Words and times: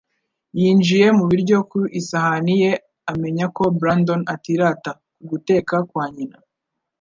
Yinjiye 0.59 1.07
mu 1.17 1.25
biryo 1.31 1.57
ku 1.69 1.79
isahani 1.99 2.53
ye, 2.63 2.71
amenya 3.11 3.45
ko 3.55 3.63
Brandon 3.79 4.21
atirata 4.33 4.91
ku 5.13 5.21
guteka 5.29 5.75
kwa 5.89 6.05
nyina. 6.15 6.37